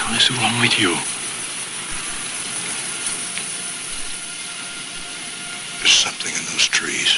[0.09, 0.92] hell is wrong with you?
[5.80, 7.11] There's something in those trees.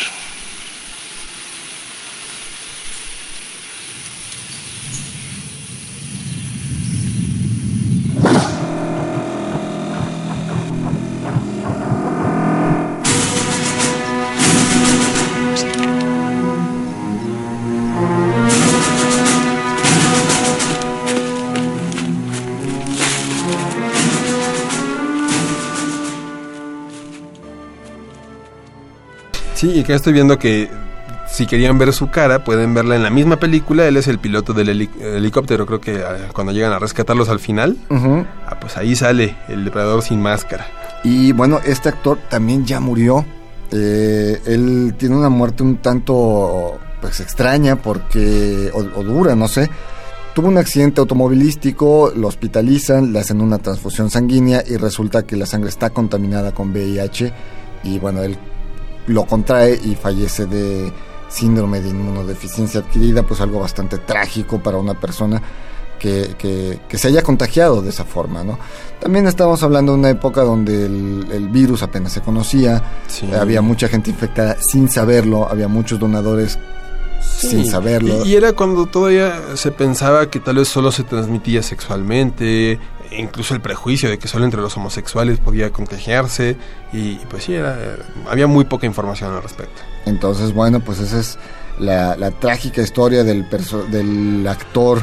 [29.59, 30.69] Sí, y acá estoy viendo que
[31.29, 33.87] si querían ver su cara, pueden verla en la misma película.
[33.89, 37.41] Él es el piloto del heli- helicóptero, creo que ah, cuando llegan a rescatarlos al
[37.41, 40.67] final, ah, pues ahí sale el depredador sin máscara.
[41.03, 43.25] Y bueno, este actor también ya murió.
[43.73, 49.69] Eh, él tiene una muerte un tanto pues extraña porque o, o dura, no sé.
[50.35, 55.47] Tuvo un accidente automovilístico, lo hospitalizan, le hacen una transfusión sanguínea y resulta que la
[55.47, 57.33] sangre está contaminada con VIH
[57.83, 58.39] y bueno, él
[59.09, 60.93] lo contrae y fallece de
[61.29, 65.43] síndrome de inmunodeficiencia adquirida, pues algo bastante trágico para una persona
[65.99, 68.59] que, que- que se haya contagiado de esa forma, ¿no?
[69.01, 73.29] También estamos hablando de una época donde el, el virus apenas se conocía, Sí.
[73.35, 76.59] había mucha gente infectada sin saberlo, había muchos donadores
[77.21, 78.25] sin saberlo.
[78.25, 82.79] Y, y era cuando todavía se pensaba que tal vez solo se transmitía sexualmente,
[83.11, 86.57] incluso el prejuicio de que solo entre los homosexuales podía contagiarse,
[86.93, 87.97] y pues sí, era,
[88.29, 89.83] había muy poca información al respecto.
[90.07, 91.39] Entonces, bueno, pues esa es
[91.79, 93.47] la, trágica historia del,
[93.91, 95.03] del actor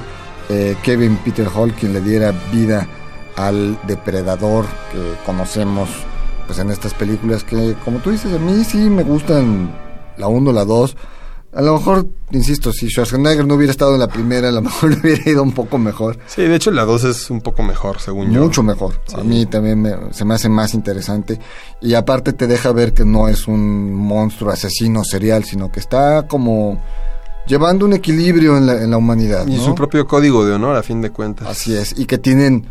[0.49, 2.88] eh, Kevin Peter Hall, quien le diera vida
[3.36, 5.89] al depredador que conocemos
[6.45, 9.72] pues en estas películas que, como tú dices, a mí sí me gustan
[10.18, 10.95] la 1, la 2.
[11.56, 14.89] A lo mejor, insisto, si Schwarzenegger no hubiera estado en la primera, a lo mejor
[14.91, 16.20] le hubiera ido un poco mejor.
[16.28, 18.41] Sí, de hecho la 2 es un poco mejor, según yo.
[18.43, 18.99] Mucho mejor.
[19.18, 21.39] A mí también me- se me hace más interesante.
[21.82, 26.28] Y aparte te deja ver que no es un monstruo asesino serial, sino que está
[26.28, 26.82] como
[27.47, 29.47] llevando un equilibrio en la, en la humanidad.
[29.47, 29.64] Y ¿no?
[29.64, 31.47] su propio código de honor, a fin de cuentas.
[31.47, 31.97] Así es.
[31.97, 32.66] Y que tienen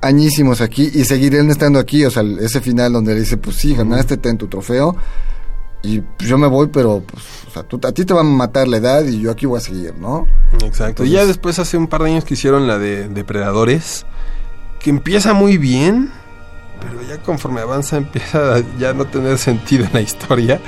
[0.00, 2.04] añísimos aquí y seguirán estando aquí.
[2.04, 4.96] O sea, ese final donde le dice, pues sí, ganaste, ten tu trofeo.
[5.86, 8.30] Y pues, yo me voy, pero pues, o sea, tú- a ti te van a
[8.30, 10.26] matar la edad y yo aquí voy a seguir, ¿no?
[10.54, 11.02] Exacto.
[11.04, 14.04] Entonces- ya después, hace un par de años que hicieron la de Depredadores,
[14.80, 16.10] que empieza muy bien,
[16.80, 20.60] pero ya conforme avanza empieza a ya no tener sentido en la historia.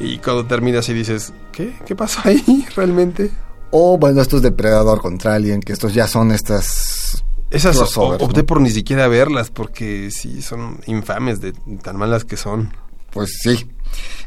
[0.00, 1.74] Y cuando terminas y dices, ¿qué?
[1.86, 3.30] ¿Qué pasó ahí realmente?
[3.70, 7.24] O bueno, estos depredador contra alguien, que estos ya son estas...
[7.50, 8.46] Esas opté ¿no?
[8.46, 11.52] por ni siquiera verlas porque sí son infames de
[11.82, 12.72] tan malas que son.
[13.10, 13.66] Pues sí.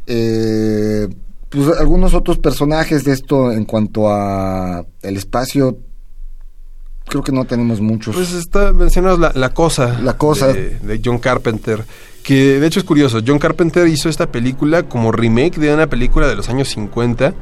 [0.08, 1.08] Eh,
[1.50, 5.78] pues algunos otros personajes de esto en cuanto a el espacio,
[7.08, 8.16] creo que no tenemos muchos.
[8.16, 10.00] Pues está mencionados la, la cosa.
[10.02, 10.48] La Cosa.
[10.48, 11.84] De, de John Carpenter.
[12.24, 13.20] Que de hecho es curioso.
[13.26, 17.34] John Carpenter hizo esta película como remake de una película de los años 50.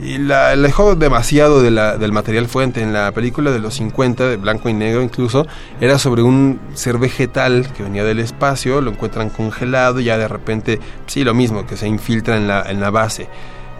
[0.00, 2.82] Y la alejó demasiado de la, del material fuente.
[2.82, 5.46] En la película de los 50, de blanco y negro incluso,
[5.80, 10.28] era sobre un ser vegetal que venía del espacio, lo encuentran congelado y ya de
[10.28, 13.28] repente, sí, lo mismo, que se infiltra en la, en la base.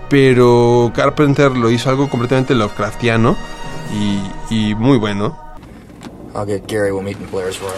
[0.08, 3.36] Pero Carpenter lo hizo algo completamente Lovecraftiano
[3.92, 5.36] y, y muy bueno.
[6.34, 6.92] I'll get Gary.
[6.92, 7.74] We'll meet in Blair's Rock.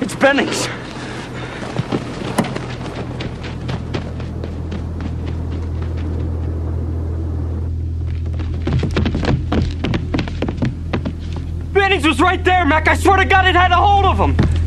[0.00, 0.68] It's Bennings.
[11.82, 12.86] Bennings was right there, Mac.
[12.86, 14.61] I swear to God it had a hold of him.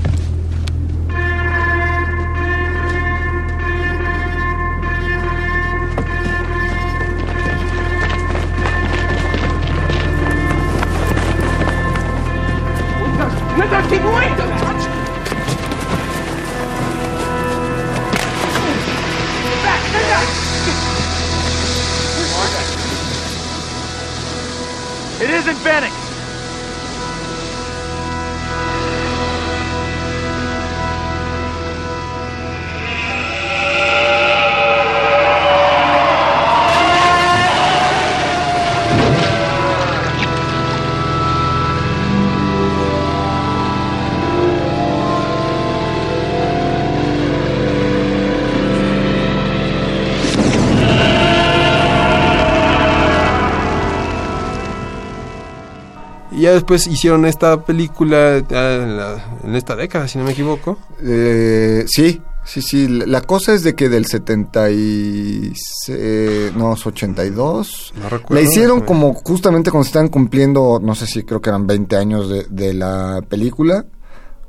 [56.46, 60.78] Ya después hicieron esta película ya en, la- en esta década, si no me equivoco.
[61.04, 62.88] Eh, sí, sí, sí.
[62.88, 65.54] La cosa es de que del 70 y...
[65.56, 67.94] se- no, es 82.
[68.02, 71.50] No recuerdo, La hicieron déjame- como justamente cuando estaban cumpliendo, no sé si creo que
[71.50, 73.86] eran 20 años de, de la película.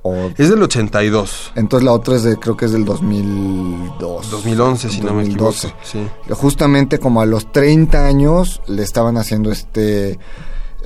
[0.08, 1.52] O, Es del 82.
[1.56, 4.30] entonces la otra es de, creo que es del 2002.
[4.30, 5.46] 2011, si no me equivoco.
[5.46, 5.74] 2012.
[5.82, 6.06] Sí.
[6.34, 10.18] Justamente como a los 30 años le estaban haciendo este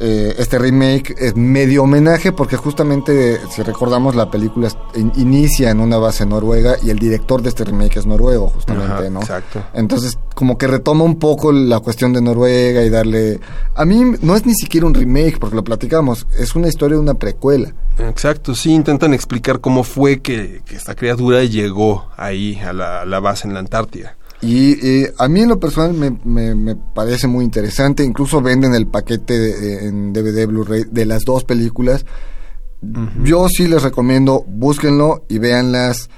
[0.00, 5.80] eh, este remake es medio homenaje porque justamente si recordamos la película in- inicia en
[5.80, 9.20] una base noruega y el director de este remake es noruego justamente, Ajá, ¿no?
[9.20, 9.62] exacto.
[9.74, 13.40] Entonces como que retoma un poco la cuestión de Noruega y darle
[13.74, 17.02] a mí no es ni siquiera un remake porque lo platicamos, es una historia de
[17.02, 17.74] una precuela.
[17.98, 23.04] Exacto, sí, intentan explicar cómo fue que, que esta criatura llegó ahí a la, a
[23.04, 24.16] la base en la Antártida.
[24.42, 28.02] Y eh, a mí en lo personal me, me- me parece muy interesante.
[28.04, 32.04] Incluso venden el paquete de- en DVD Blu-ray de las dos películas.
[33.22, 36.08] Yo sí les recomiendo, búsquenlo y véanlas.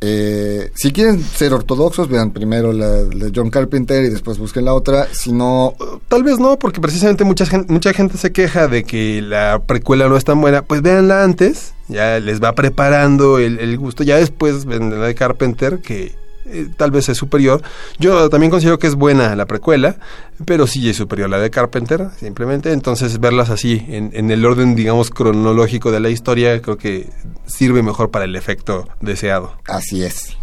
[0.00, 4.74] Eh, si quieren ser ortodoxos, vean primero la de John Carpenter y después busquen la
[4.74, 5.08] otra.
[5.12, 5.74] Si no,
[6.06, 10.08] Tal vez no, porque precisamente mucha gente, mucha gente se queja de que la precuela
[10.08, 10.62] no es tan buena.
[10.62, 14.04] Pues véanla antes, ya les va preparando el, el gusto.
[14.04, 16.14] Ya después ven la de Carpenter, que
[16.48, 17.62] eh, tal vez es superior.
[17.98, 19.96] Yo también considero que es buena la precuela,
[20.44, 22.72] pero sí es superior la de Carpenter, simplemente.
[22.72, 27.08] Entonces verlas así, en, en el orden, digamos, cronológico de la historia, creo que
[27.46, 29.52] sirve mejor para el efecto deseado.
[29.66, 30.36] Así es.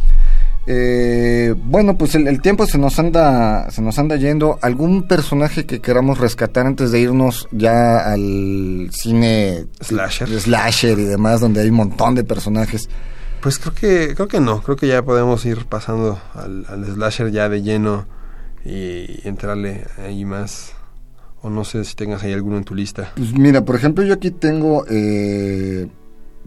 [0.67, 4.57] Eh, bueno, pues el, el tiempo se nos anda se nos anda yendo.
[4.61, 10.27] ¿Algún personaje que queramos rescatar antes de irnos ya al cine Slasher.
[10.39, 12.89] slasher y demás, donde hay un montón de personajes?
[13.45, 17.47] Pues creo que creo que no, creo que ya podemos ir pasando al, slasher ya
[17.47, 18.07] de lleno
[18.65, 20.73] y entrarle ahí más.
[21.43, 23.11] O no sé si tengas ahí alguno en tu lista.
[23.15, 25.87] Pues mira, por ejemplo, yo aquí tengo eh,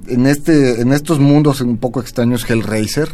[0.08, 3.08] en este en estos mundos un poco extraños Hellraiser.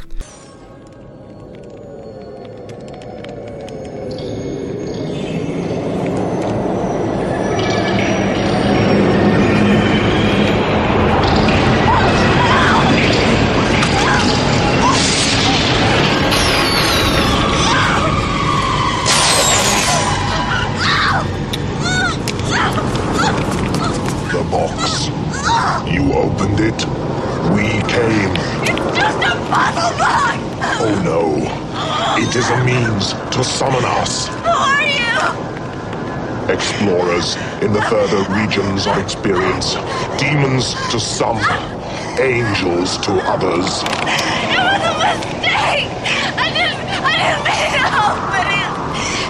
[32.44, 34.28] Is a means to summon us.
[34.28, 35.16] Who are you?
[36.52, 39.76] Explorers in the further regions of experience.
[40.18, 41.40] Demons to some,
[42.20, 43.82] angels to others.
[43.82, 45.88] It was a mistake!
[46.36, 48.72] I didn't, I didn't mean to open it!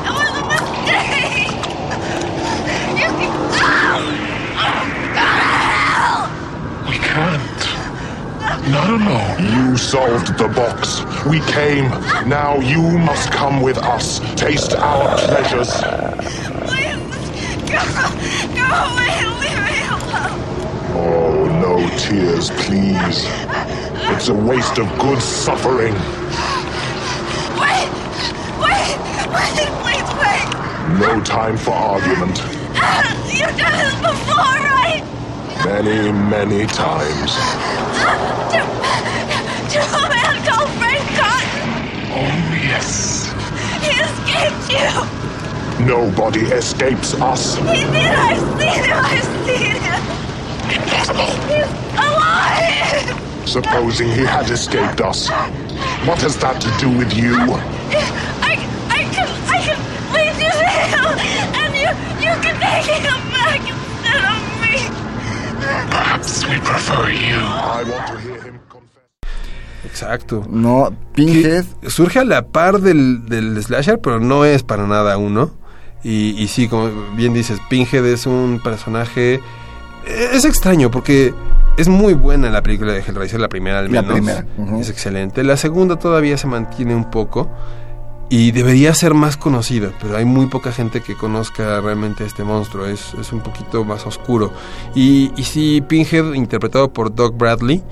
[0.02, 1.54] It was a mistake!
[2.98, 3.08] You
[3.54, 4.02] can...
[6.90, 7.62] We can't.
[8.72, 9.38] Not alone.
[9.54, 11.13] You solved the box.
[11.28, 11.88] We came.
[12.28, 14.20] Now you must come with us.
[14.34, 15.70] Taste our pleasures.
[15.72, 17.00] Please,
[17.64, 17.80] go,
[18.52, 20.36] go away and leave me alone!
[20.96, 23.24] Oh, no tears, please.
[24.12, 25.94] It's a waste of good suffering.
[27.56, 27.88] Wait!
[28.60, 28.98] Wait!
[29.32, 30.46] Wait, please wait!
[31.00, 32.36] No time for argument.
[33.32, 35.02] You've done this before, right?
[35.64, 37.32] Many, many times.
[38.52, 38.60] To,
[39.70, 40.23] to a
[42.74, 43.30] yes.
[43.84, 45.86] He escaped you.
[45.86, 47.56] Nobody escapes us.
[47.56, 47.96] He did.
[47.96, 49.02] I've seen him.
[49.12, 50.02] I've seen him.
[50.76, 51.32] Impossible.
[51.50, 51.70] He's
[52.06, 53.48] alive.
[53.48, 55.28] Supposing he had escaped us.
[56.08, 57.34] What has that to do with you?
[57.34, 58.56] I,
[58.90, 59.78] I can, I can
[60.14, 61.06] lead you to him,
[61.60, 61.90] and you,
[62.24, 64.74] you can take him back instead of me.
[65.90, 67.38] Perhaps we prefer you.
[67.38, 68.33] I want to hear him
[69.94, 70.44] Exacto.
[70.50, 71.64] No, Pinhead.
[71.80, 75.52] Que surge a la par del, del slasher, pero no es para nada uno.
[76.02, 79.34] Y, y sí, como bien dices, Pinhead es un personaje...
[79.34, 81.32] eh, Es extraño porque
[81.76, 84.14] es muy buena la película de Hellraiser, la primera al La menos.
[84.16, 84.80] primera, ujú.
[84.80, 85.44] Es excelente.
[85.44, 87.48] La segunda todavía se mantiene un poco.
[88.30, 92.42] Y debería ser más conocida, pero hay muy poca gente que conozca realmente a este
[92.42, 92.86] monstruo.
[92.86, 94.50] Es, es un poquito más oscuro.
[94.94, 97.82] Y, y sí, Pinhead, interpretado por Doug Bradley,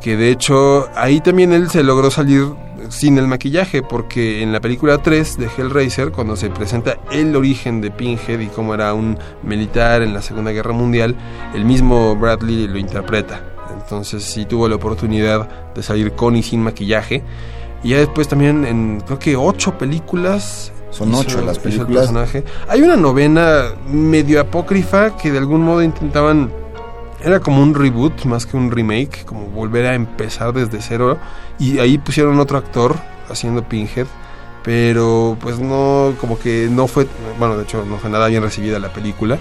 [0.00, 2.46] que de hecho ahí también él se logró salir
[2.88, 7.80] sin el maquillaje, porque en la película 3 de Hellraiser, cuando se presenta el origen
[7.80, 11.14] de Pinhead y cómo era un militar en la Segunda Guerra Mundial,
[11.54, 13.42] el mismo Bradley lo interpreta.
[13.74, 17.22] Entonces sí tuvo la oportunidad de salir con y sin maquillaje.
[17.82, 22.12] Y ya después también en creo que ocho películas Son hizo- ocho las películas.
[22.68, 26.50] Hay una novena medio apócrifa que de algún modo intentaban.
[27.22, 31.18] Era como un reboot más que un remake, como volver a empezar desde cero.
[31.58, 32.96] Y ahí pusieron otro actor
[33.28, 34.06] haciendo Pinhead.
[34.62, 37.06] Pero pues no, como que no fue.
[37.38, 39.38] Bueno, de hecho, no fue nada bien recibida la película.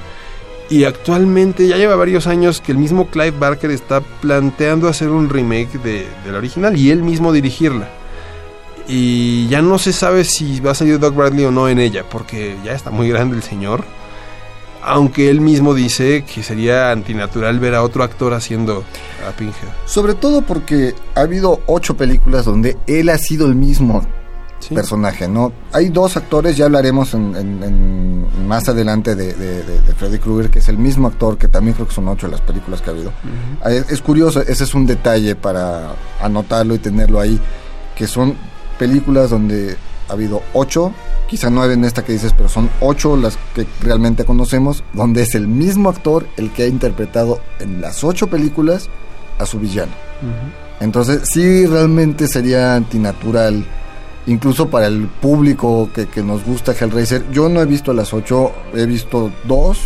[0.69, 5.27] Y actualmente ya lleva varios años que el mismo Clive Barker está planteando hacer un
[5.27, 7.89] remake de, la original y él mismo dirigirla.
[8.88, 12.05] Y ya no se sabe si va a salir Doug Bradley o no en ella,
[12.07, 13.84] porque ya está muy grande el señor.
[14.82, 18.84] Aunque él mismo dice que sería antinatural ver a otro actor haciendo
[19.27, 19.53] a Pinhead.
[19.86, 24.05] Sobre todo porque ha habido ocho películas donde él ha sido el mismo
[24.75, 25.51] personaje, ¿no?
[25.73, 30.17] Hay dos actores, ya hablaremos en, en- en- más adelante de, de- de- de Freddy
[30.19, 32.89] Krueger, que es el mismo actor, que también creo que son ocho las películas que
[32.89, 33.11] ha habido.
[33.63, 37.39] Ah, Es, es curioso, ese es un detalle para anotarlo y tenerlo ahí,
[37.95, 38.36] que son
[38.77, 39.75] películas donde
[40.10, 40.91] ha habido ocho,
[41.28, 45.36] quizá nueve en esta que dices, pero son ocho las que realmente conocemos, donde es
[45.36, 48.89] el mismo actor el que ha interpretado en las ocho películas
[49.38, 49.91] a su villano.
[50.80, 53.66] Entonces, sí, realmente sería antinatural,
[54.28, 57.30] incluso para el público que, que nos gusta Hellraiser.
[57.32, 59.80] Yo no he visto las ocho, he visto dos.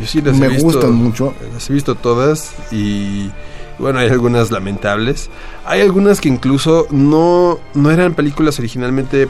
[0.00, 1.34] Yo sí las Me he visto, gustan mucho.
[1.52, 3.30] Las he visto todas y
[3.78, 5.30] bueno, hay algunas lamentables.
[5.64, 9.28] Hay algunas que incluso no, no eran películas originalmente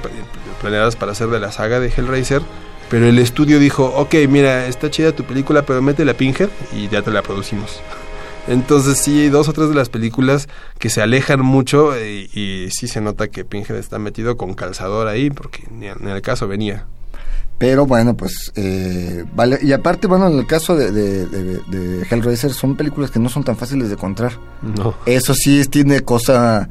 [0.60, 2.42] planeadas para ser de la saga de Hellraiser,
[2.90, 6.88] pero el estudio dijo, ok, mira, está chida tu película, pero mete la Pinhead y
[6.88, 7.80] ya te la producimos.
[8.48, 12.88] Entonces sí, dos o tres de las películas que se alejan mucho eh, y, sí
[12.88, 16.86] se nota que Pinhead está metido con calzador ahí, porque ni, ni al caso venía.
[17.58, 19.58] Pero bueno, pues eh, vale.
[19.62, 23.28] Y aparte, bueno, en el caso de, de, de- de Hellraiser, son películas que no
[23.28, 24.32] son tan fáciles de encontrar.
[24.62, 24.94] No.
[25.06, 26.68] Eso sí es- tiene cosa.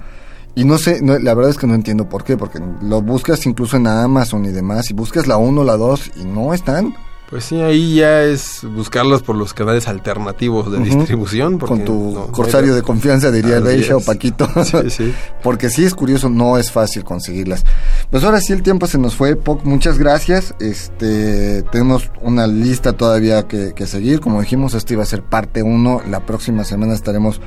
[0.56, 3.46] Y no sé, no, la verdad es que no entiendo por qué, porque lo buscas
[3.46, 6.96] incluso en Amazon y demás, y buscas la 1, la 2 y no están.
[7.30, 11.58] Pues sí, ahí ya es buscarlas por los canales alternativos de distribución.
[11.58, 14.00] porque Con tu no- no corsario hay- de confianza, diría Reisha o.
[14.02, 14.48] Paquito.
[14.64, 15.14] Sí, sí.
[15.44, 17.66] Porque sí es curioso, no es fácil conseguirlas.
[18.10, 20.54] Pues ahora sí el tiempo se nos fue, Poc, muchas gracias.
[20.62, 24.22] Este, tenemos una lista todavía que, que seguir.
[24.22, 26.04] Como dijimos, esto iba a ser parte 1.
[26.10, 27.42] La próxima semana estaremos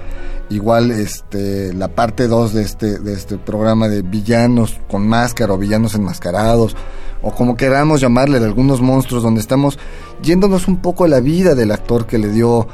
[0.51, 5.59] igual este la parte 2 de este de este programa de villanos con máscara o
[5.59, 6.77] villanos enmascarados
[7.23, 9.79] o como queramos llamarle de algunos monstruos donde estamos
[10.23, 12.67] yéndonos un poco a la vida del actor que le dio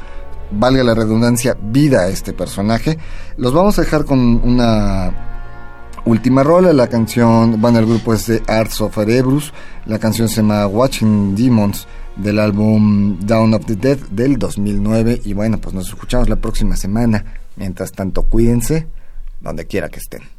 [0.51, 2.97] valga la redundancia vida a este personaje
[3.37, 5.25] los vamos a dejar con una
[6.05, 6.73] última rola.
[6.73, 9.53] La canción bueno el grupo es de Arts of Erebrus
[9.85, 11.87] la canción se llama Watching Demons
[12.17, 16.75] del álbum Down of the Dead del 2009 y bueno pues nos escuchamos la próxima
[16.75, 17.41] semana.
[17.55, 18.87] Mientras tanto cuídense
[19.41, 20.36] donde quiera que estén